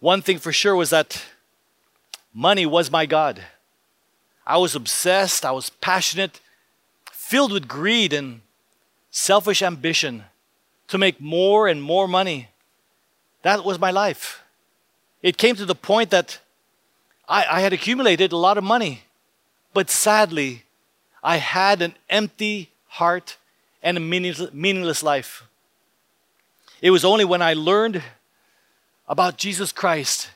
[0.00, 1.24] One thing for sure was that
[2.34, 3.42] money was my God.
[4.44, 6.40] I was obsessed, I was passionate,
[7.12, 8.40] filled with greed and
[9.10, 10.24] selfish ambition
[10.88, 12.48] to make more and more money.
[13.42, 14.42] That was my life.
[15.22, 16.40] It came to the point that
[17.28, 19.02] I, I had accumulated a lot of money,
[19.74, 20.64] but sadly,
[21.22, 23.36] I had an empty heart
[23.82, 25.44] and a meaningless, meaningless life.
[26.80, 28.02] It was only when I learned
[29.08, 30.30] about Jesus Christ,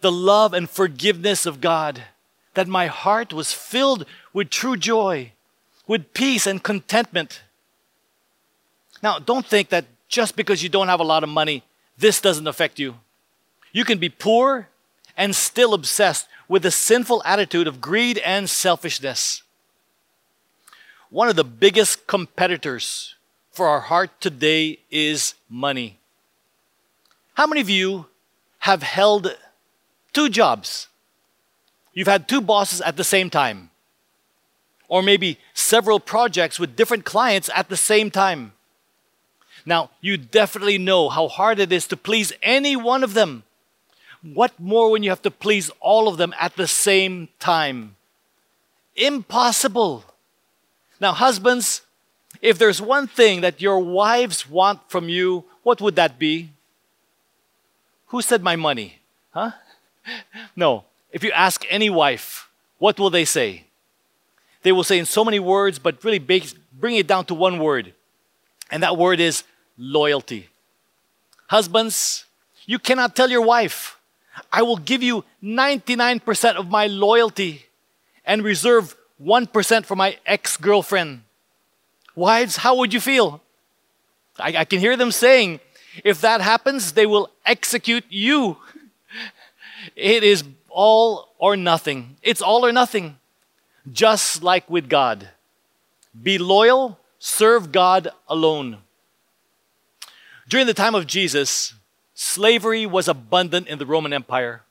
[0.00, 2.02] the love and forgiveness of God,
[2.54, 5.32] that my heart was filled with true joy,
[5.86, 7.42] with peace and contentment.
[9.04, 11.62] Now, don't think that just because you don't have a lot of money,
[11.98, 12.94] this doesn't affect you.
[13.70, 14.68] You can be poor
[15.14, 19.42] and still obsessed with a sinful attitude of greed and selfishness.
[21.10, 23.14] One of the biggest competitors
[23.52, 25.98] for our heart today is money.
[27.34, 28.06] How many of you
[28.60, 29.36] have held
[30.14, 30.88] two jobs?
[31.92, 33.68] You've had two bosses at the same time,
[34.88, 38.52] or maybe several projects with different clients at the same time.
[39.66, 43.44] Now, you definitely know how hard it is to please any one of them
[44.32, 47.96] what more when you have to please all of them at the same time?
[48.96, 50.04] Impossible.
[50.98, 51.82] Now, husbands,
[52.40, 56.50] if there's one thing that your wives want from you, what would that be?
[58.06, 59.00] Who said my money?
[59.30, 59.52] Huh?
[60.56, 60.84] No.
[61.12, 62.48] If you ask any wife,
[62.78, 63.64] what will they say?
[64.62, 67.94] They will say in so many words, but really bring it down to one word.
[68.70, 69.44] And that word is
[69.76, 70.48] loyalty.
[71.48, 72.24] Husbands,
[72.66, 73.98] you cannot tell your wife,
[74.52, 77.66] I will give you 99% of my loyalty
[78.24, 81.22] and reserve 1% for my ex girlfriend.
[82.14, 83.40] Wives, how would you feel?
[84.38, 85.60] I, I, can hear them saying,
[86.04, 88.56] if that happens, they will execute you.
[89.94, 92.16] It is all or nothing.
[92.22, 93.18] It's all or nothing.
[93.92, 95.28] Just like with God.
[96.20, 98.78] Be loyal, serve God alone.
[100.48, 101.74] During the time of Jesus,
[102.14, 104.62] slavery was abundant in the Roman Empire.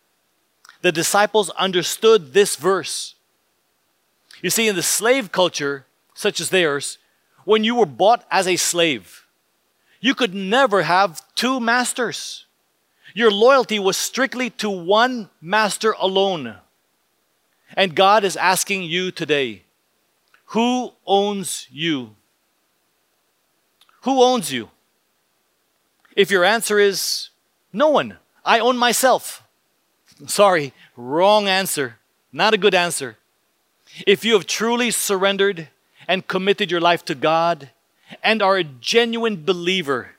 [0.82, 3.16] The disciples understood this verse.
[4.42, 6.98] You see, in the slave culture, such as theirs,
[7.46, 9.26] when you were bought as a slave,
[10.00, 12.46] you could never have two masters.
[13.14, 16.56] Your loyalty was strictly to one master alone.
[17.76, 19.64] And God is asking you today
[20.48, 22.16] who owns you?
[24.02, 24.70] Who owns you?
[26.16, 27.30] If your answer is
[27.72, 29.44] no one, I own myself.
[30.28, 31.98] Sorry, wrong answer.
[32.32, 33.18] Not a good answer.
[34.08, 35.70] If you have truly surrendered
[36.08, 37.70] and committed your life to God
[38.24, 40.12] and are a genuine believer,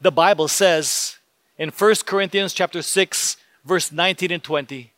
[0.00, 1.18] the Bible says
[1.58, 4.92] in 1 Corinthians chapter 6 verse 19 and 20,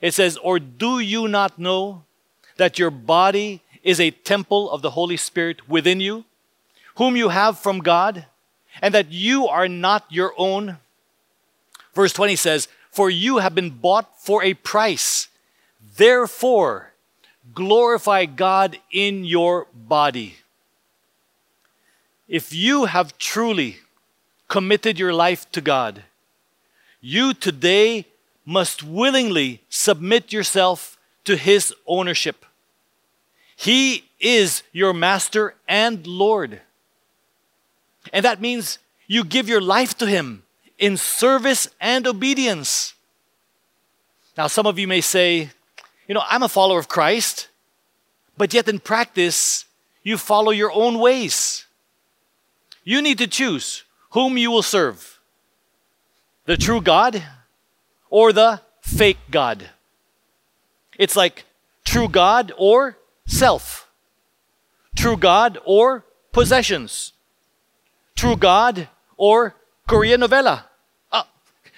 [0.00, 2.04] it says, "Or do you not know
[2.56, 6.24] that your body is a temple of the Holy Spirit within you,
[6.96, 8.26] whom you have from God,
[8.80, 10.78] and that you are not your own?"
[11.94, 15.28] Verse 20 says, "For you have been bought for a price.
[15.96, 16.92] Therefore,
[17.54, 20.36] glorify God in your body."
[22.28, 23.80] If you have truly
[24.46, 26.04] committed your life to God,
[27.00, 28.06] you today
[28.44, 32.46] must willingly submit yourself to His ownership.
[33.56, 36.62] He is your master and Lord.
[38.12, 40.42] And that means you give your life to Him
[40.78, 42.94] in service and obedience.
[44.36, 45.50] Now, some of you may say,
[46.08, 47.48] you know, I'm a follower of Christ,
[48.36, 49.66] but yet in practice,
[50.02, 51.66] you follow your own ways.
[52.84, 55.20] You need to choose whom you will serve
[56.46, 57.22] the true God
[58.08, 59.70] or the fake God.
[60.98, 61.44] It's like
[61.84, 63.88] true God or self,
[64.96, 67.12] true God or possessions,
[68.20, 69.54] true God or
[69.86, 70.66] Korean novella.
[71.10, 71.24] Oh,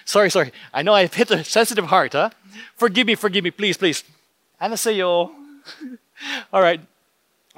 [0.03, 0.51] sorry, sorry.
[0.73, 2.31] I know I've hit a sensitive heart, huh?
[2.75, 4.03] Forgive me, forgive me, please, please.
[4.61, 5.31] Anasayo.
[6.53, 6.81] All right.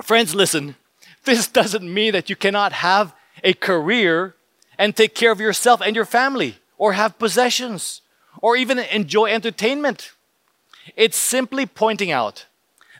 [0.03, 0.75] Friends, listen.
[1.23, 4.35] This doesn't mean that you cannot have a career
[4.77, 8.01] and take care of yourself and your family, or have possessions,
[8.39, 10.11] or even enjoy entertainment.
[10.95, 12.45] It's simply pointing out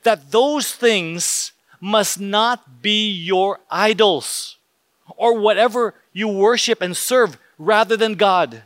[0.02, 4.56] that those things must not be your idols
[5.18, 8.64] or whatever you worship and serve rather than God.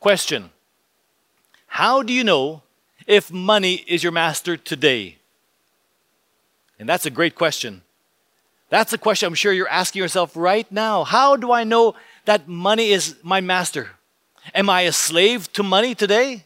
[0.00, 0.50] Question
[1.66, 2.62] How do you know
[3.06, 5.18] if money is your master today?
[6.78, 7.82] And that's a great question.
[8.68, 11.04] That's a question I'm sure you're asking yourself right now.
[11.04, 13.90] How do I know that money is my master?
[14.54, 16.44] Am I a slave to money today?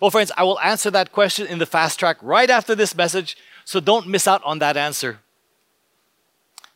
[0.00, 3.36] Well, friends, I will answer that question in the fast track right after this message,
[3.64, 5.20] so don't miss out on that answer.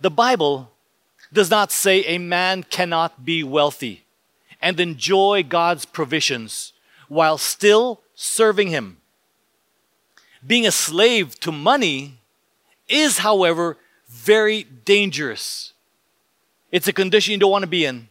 [0.01, 0.71] The Bible
[1.33, 4.05] does not say a man cannot be wealthy
[4.61, 6.73] and enjoy God's provisions
[7.09, 8.99] while still serving Him.
[10.47, 12.19] Being a slave to money
[12.89, 13.77] is, however,
[14.09, 15.73] very dangerous.
[16.71, 18.09] It's a condition you don't want to be in.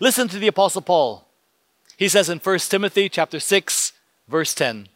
[0.00, 1.26] Listen to the apostle Paul.
[1.96, 3.92] He says in 1 Timothy chapter 6
[4.28, 4.88] verse 10,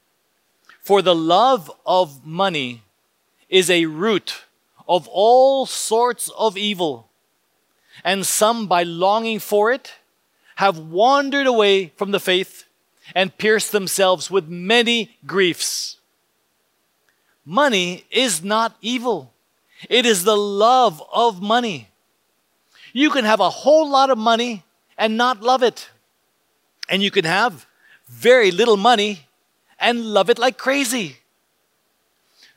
[0.81, 2.83] "For the love of money
[3.49, 4.45] is a root
[4.89, 7.11] of all sorts of evil,
[8.03, 9.95] and some by longing for it
[10.57, 12.65] have wandered away from the faith
[13.15, 15.99] and pierced themselves with many griefs."
[17.45, 19.33] Money is not evil.
[19.91, 21.89] It is the love of money.
[22.93, 24.63] You can have a whole lot of money
[24.97, 25.91] and not love it.
[26.89, 27.67] And you can have
[28.09, 29.27] very little money
[29.79, 31.19] and love it like crazy.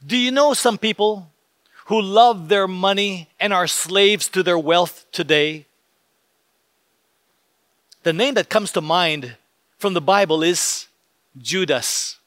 [0.05, 1.31] Do you know some people
[1.87, 5.65] who love their money and are slaves to their wealth today?
[8.03, 9.37] The name that comes to mind
[9.77, 10.87] from the Bible is
[11.37, 12.17] Judas.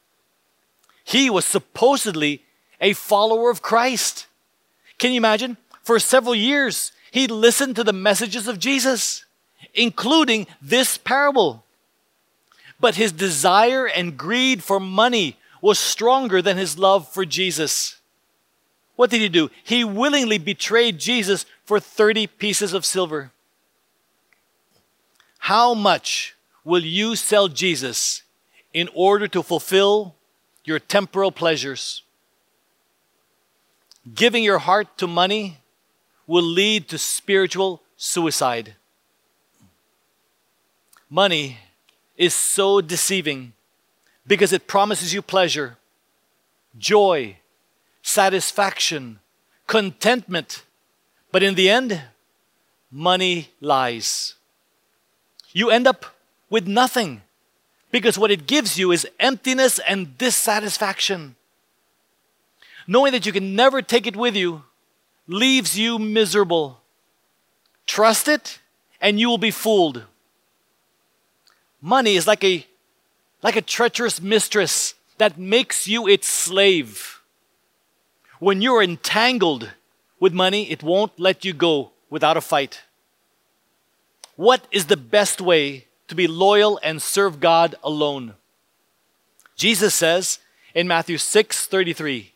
[1.04, 2.42] He was supposedly
[2.80, 4.26] a follower of Christ.
[4.98, 5.58] Can you imagine?
[5.82, 9.26] For several years, he listened to the messages of Jesus,
[9.74, 11.64] including this parable.
[12.78, 17.99] But his desire and greed for money was stronger than his love for Jesus.
[19.01, 19.51] What did he do?
[19.64, 23.30] He willingly betrayed Jesus for 30 pieces of silver.
[25.38, 28.20] How much will you sell Jesus
[28.74, 30.16] in order to fulfill
[30.66, 32.03] your temporal pleasures?
[34.14, 35.61] Giving your heart to money
[36.26, 38.74] will lead to spiritual suicide.
[41.09, 41.57] Money
[42.18, 43.55] is so deceiving
[44.26, 45.78] because it promises you pleasure,
[46.76, 47.38] joy,
[48.11, 49.20] satisfaction,
[49.66, 50.64] contentment.
[51.32, 52.02] But in the end,
[52.90, 54.34] money lies.
[55.52, 56.06] You end up
[56.48, 57.22] with nothing
[57.90, 61.36] because what it gives you is emptiness and dissatisfaction.
[62.86, 64.64] Knowing that you can never take it with you
[65.26, 66.80] leaves you miserable.
[67.86, 68.58] Trust it,
[69.00, 70.04] and you will be fooled.
[71.80, 72.66] Money is like a,
[73.42, 77.19] like a treacherous mistress that makes you its slave.
[78.41, 79.70] When you're entangled
[80.18, 82.80] with money, it won't let you go without a fight.
[84.34, 88.34] What is the best way to be loyal and serve God alone?
[89.57, 90.38] Jesus says
[90.74, 92.32] in Matthew 6 33,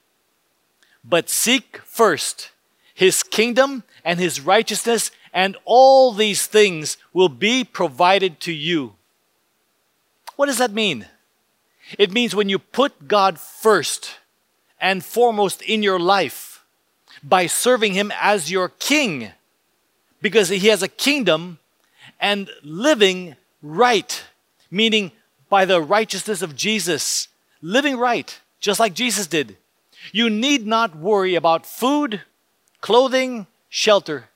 [1.02, 2.50] But seek first
[2.94, 8.92] his kingdom and his righteousness, and all these things will be provided to you.
[10.36, 11.06] What does that mean?
[11.98, 14.18] It means when you put God first
[14.80, 16.64] and foremost in your life
[17.22, 19.30] by serving Him as your king,
[20.20, 21.58] because He has a kingdom
[22.20, 24.24] and living right,
[24.70, 25.12] meaning
[25.48, 27.28] by the righteousness of Jesus,
[27.62, 29.56] living right, just like Jesus did.
[30.12, 32.20] You need not worry about food,
[32.80, 34.28] clothing, shelter.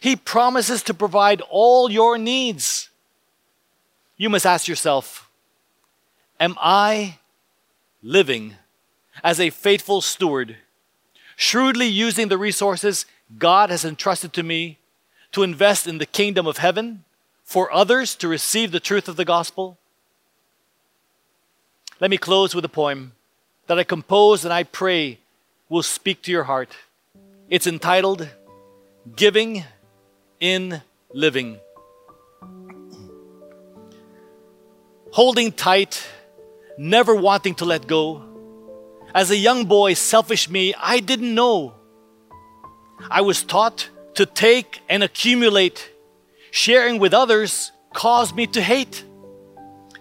[0.00, 2.88] He promises to provide all your needs.
[4.16, 5.28] You must ask yourself
[6.40, 7.18] Am I
[8.02, 8.54] living
[9.22, 10.56] as a faithful steward,
[11.36, 13.06] shrewdly using the resources
[13.38, 14.78] God has entrusted to me
[15.32, 17.04] to invest in the kingdom of heaven
[17.44, 19.78] for others to receive the truth of the gospel?
[22.00, 23.12] Let me close with a poem
[23.66, 25.18] that I composed and I pray
[25.68, 26.70] will speak to your heart.
[27.48, 28.28] It's entitled
[29.16, 29.64] Giving
[30.40, 31.58] in Living.
[35.12, 36.04] Holding tight,
[36.76, 38.33] never wanting to let go.
[39.14, 41.74] As a young boy, selfish me, I didn't know.
[43.08, 45.92] I was taught to take and accumulate.
[46.50, 49.04] Sharing with others caused me to hate.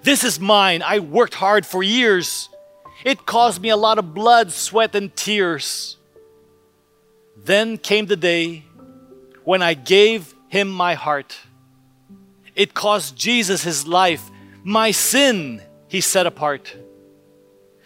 [0.01, 0.81] This is mine.
[0.81, 2.49] I worked hard for years.
[3.05, 5.97] It caused me a lot of blood, sweat, and tears.
[7.37, 8.65] Then came the day
[9.43, 11.37] when I gave him my heart.
[12.55, 14.29] It cost Jesus his life.
[14.63, 16.75] My sin he set apart.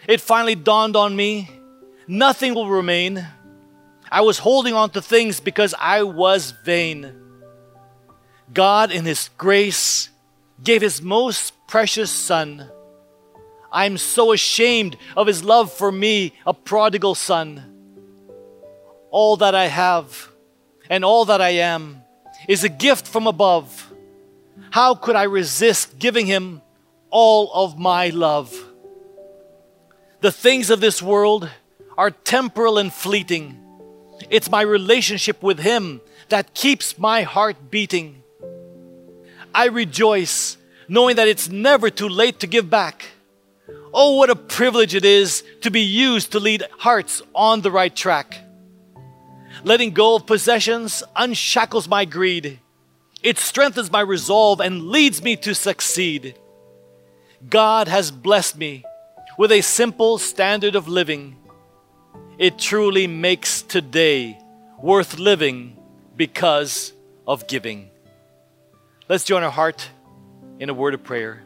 [0.08, 1.50] It finally dawned on me
[2.08, 3.24] nothing will remain.
[4.10, 7.12] I was holding on to things because I was vain.
[8.52, 10.08] God, in His grace,
[10.64, 12.70] gave His most precious Son.
[13.70, 17.62] I'm so ashamed of His love for me, a prodigal son.
[19.10, 20.30] All that I have
[20.88, 22.02] and all that I am
[22.48, 23.92] is a gift from above.
[24.70, 26.62] How could I resist giving Him
[27.10, 28.57] all of my love?
[30.20, 31.48] The things of this world
[31.96, 33.56] are temporal and fleeting.
[34.30, 38.24] It's my relationship with Him that keeps my heart beating.
[39.54, 40.56] I rejoice
[40.88, 43.06] knowing that it's never too late to give back.
[43.94, 47.94] Oh, what a privilege it is to be used to lead hearts on the right
[47.94, 48.38] track.
[49.62, 52.58] Letting go of possessions unshackles my greed.
[53.22, 56.36] It strengthens my resolve and leads me to succeed.
[57.48, 58.84] God has blessed me
[59.38, 61.36] with a simple standard of living.
[62.38, 64.36] It truly makes today
[64.82, 65.76] worth living
[66.16, 66.92] because
[67.26, 67.88] of giving.
[69.08, 69.88] Let's join our heart
[70.58, 71.44] in a word of prayer.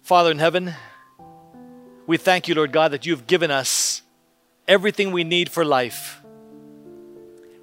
[0.00, 0.74] Father in heaven,
[2.06, 4.02] we thank you, Lord God, that you've given us
[4.68, 6.20] everything we need for life.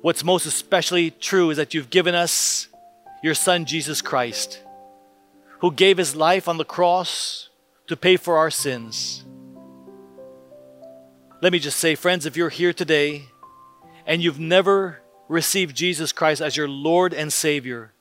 [0.02, 2.68] What's most especially true is that you've given us
[3.24, 4.62] your Son, Jesus Christ,
[5.60, 7.50] who gave his life on the cross
[7.88, 9.24] to pay for our sins.
[11.42, 13.26] Let me just say, friends, if you're here today
[14.06, 17.92] and you've never received Jesus Christ as your Lord and Savior,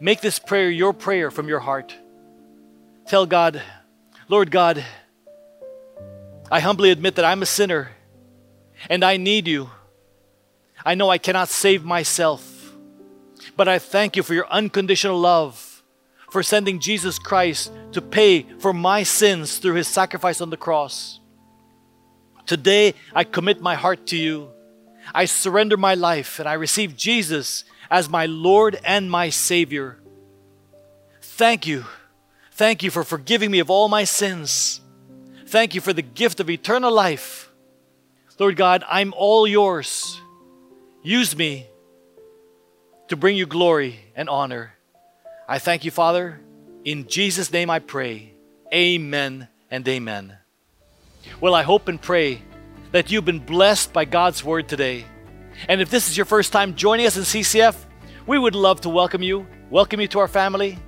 [0.00, 1.94] make this prayer your prayer from your heart.
[3.06, 3.60] Tell God,
[4.28, 4.84] Lord God,
[6.50, 7.92] I humbly admit that I'm a sinner
[8.88, 9.70] and I need you.
[10.84, 12.74] I know I cannot save myself,
[13.56, 15.71] but I thank you for your unconditional love,
[16.32, 21.20] for sending Jesus Christ to pay for my sins through his sacrifice on the cross.
[22.46, 24.48] Today, I commit my heart to you.
[25.14, 29.98] I surrender my life and I receive Jesus as my Lord and my Savior.
[31.20, 31.84] Thank you.
[32.52, 34.80] Thank you for forgiving me of all my sins.
[35.48, 37.52] Thank you for the gift of eternal life.
[38.38, 40.18] Lord God, I'm all yours.
[41.02, 41.66] Use me
[43.08, 44.72] to bring you glory and honor.
[45.48, 46.40] I thank you, Father.
[46.84, 48.34] In Jesus' name I pray.
[48.72, 50.36] Amen and amen.
[51.40, 52.42] Well, I hope and pray
[52.92, 55.04] that you've been blessed by God's word today.
[55.68, 57.76] And if this is your first time joining us in CCF,
[58.26, 60.78] we would love to welcome you, welcome you to our family.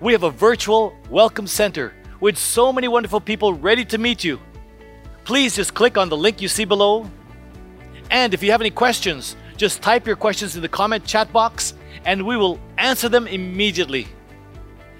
[0.00, 4.40] We have a virtual welcome center with so many wonderful people ready to meet you.
[5.24, 7.08] Please just click on the link you see below.
[8.10, 11.74] And if you have any questions, just type your questions in the comment chat box
[12.04, 14.06] and we will answer them immediately.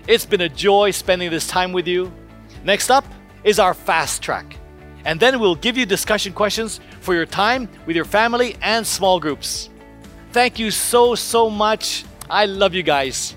[0.07, 2.13] It's been a joy spending this time with you.
[2.65, 3.05] Next up
[3.45, 4.57] is our fast track.
[5.05, 9.19] And then we'll give you discussion questions for your time with your family and small
[9.19, 9.71] groups.
[10.33, 12.05] Thank you so, so much.
[12.29, 13.35] I love you guys.